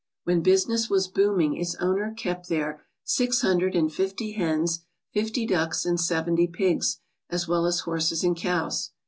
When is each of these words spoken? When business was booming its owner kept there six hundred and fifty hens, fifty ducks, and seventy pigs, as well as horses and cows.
When 0.23 0.41
business 0.41 0.89
was 0.89 1.07
booming 1.07 1.55
its 1.55 1.75
owner 1.75 2.11
kept 2.17 2.49
there 2.49 2.81
six 3.03 3.41
hundred 3.43 3.75
and 3.75 3.93
fifty 3.93 4.31
hens, 4.31 4.79
fifty 5.13 5.45
ducks, 5.45 5.85
and 5.85 5.99
seventy 5.99 6.47
pigs, 6.47 6.97
as 7.29 7.47
well 7.47 7.67
as 7.67 7.81
horses 7.81 8.23
and 8.23 8.35
cows. 8.35 8.93